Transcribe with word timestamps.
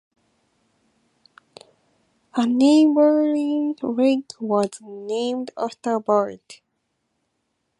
A 2.33 2.47
neighboring 2.47 3.75
lake 3.83 4.31
was 4.39 4.71
named 4.81 5.51
after 5.55 5.99
Burt. 5.99 6.61